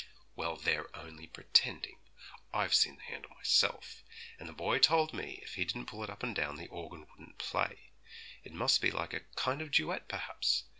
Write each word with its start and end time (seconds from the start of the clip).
'Well, 0.35 0.57
they're 0.57 0.87
only 0.97 1.27
pretending; 1.27 1.99
I've 2.51 2.73
seen 2.73 2.95
the 2.95 3.03
handle 3.03 3.35
myself, 3.35 4.01
and 4.39 4.49
the 4.49 4.51
boy 4.51 4.79
told 4.79 5.13
me 5.13 5.39
if 5.43 5.53
he 5.53 5.63
didn't 5.63 5.85
pull 5.85 6.03
it 6.03 6.09
up 6.09 6.23
and 6.23 6.35
down 6.35 6.55
the 6.57 6.69
organ 6.69 7.05
wouldn't 7.11 7.37
play. 7.37 7.91
It 8.43 8.51
must 8.53 8.81
be 8.81 8.89
like 8.89 9.13
a 9.13 9.19
kind 9.35 9.61
of 9.61 9.69
duet, 9.69 10.07
perhaps. 10.07 10.63